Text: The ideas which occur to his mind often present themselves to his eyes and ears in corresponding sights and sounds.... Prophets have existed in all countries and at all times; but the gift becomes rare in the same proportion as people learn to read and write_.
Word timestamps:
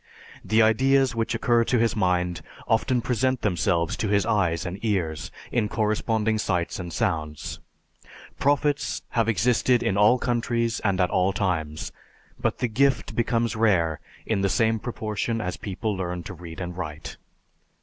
The 0.43 0.63
ideas 0.63 1.13
which 1.13 1.35
occur 1.35 1.63
to 1.65 1.77
his 1.77 1.95
mind 1.95 2.41
often 2.67 3.01
present 3.01 3.43
themselves 3.43 3.95
to 3.97 4.07
his 4.07 4.25
eyes 4.25 4.65
and 4.65 4.83
ears 4.83 5.29
in 5.51 5.69
corresponding 5.69 6.39
sights 6.39 6.79
and 6.79 6.91
sounds.... 6.91 7.59
Prophets 8.39 9.03
have 9.09 9.29
existed 9.29 9.83
in 9.83 9.97
all 9.97 10.17
countries 10.17 10.79
and 10.79 10.99
at 10.99 11.11
all 11.11 11.33
times; 11.33 11.91
but 12.39 12.57
the 12.57 12.67
gift 12.67 13.15
becomes 13.15 13.55
rare 13.55 13.99
in 14.25 14.41
the 14.41 14.49
same 14.49 14.79
proportion 14.79 15.39
as 15.39 15.55
people 15.55 15.95
learn 15.95 16.23
to 16.23 16.33
read 16.33 16.59
and 16.59 16.73
write_. 16.75 17.17